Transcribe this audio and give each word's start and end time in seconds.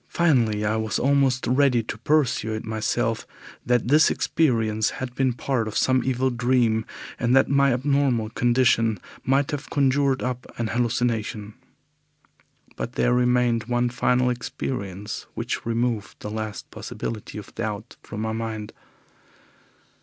Finally, 0.07 0.65
I 0.65 0.77
was 0.77 0.97
almost 0.97 1.45
ready 1.45 1.83
to 1.83 1.95
persuade 1.95 2.65
myself 2.65 3.27
that 3.63 3.87
this 3.89 4.09
experience 4.09 4.89
had 4.97 5.13
been 5.13 5.31
part 5.31 5.67
of 5.67 5.77
some 5.77 6.01
evil 6.03 6.31
dream, 6.31 6.85
and 7.19 7.35
that 7.35 7.49
my 7.49 7.71
abnormal 7.71 8.31
condition 8.31 8.97
might 9.23 9.51
have 9.51 9.69
conjured 9.69 10.23
up 10.23 10.51
an 10.59 10.69
hallucination. 10.69 11.53
But 12.75 12.93
there 12.93 13.13
remained 13.13 13.65
one 13.65 13.89
final 13.89 14.31
experience 14.31 15.27
which 15.35 15.67
removed 15.67 16.19
the 16.21 16.31
last 16.31 16.71
possibility 16.71 17.37
of 17.37 17.53
doubt 17.53 17.95
from 18.01 18.21
my 18.21 18.31
mind. 18.31 18.73